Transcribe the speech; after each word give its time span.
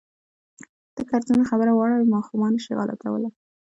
ته 0.93 1.01
که 1.07 1.11
هر 1.15 1.23
څومره 1.27 1.49
خبره 1.51 1.71
واړوې، 1.73 2.05
خو 2.25 2.33
ما 2.41 2.47
نه 2.53 2.59
شې 2.63 2.73
غلتولای. 2.79 3.27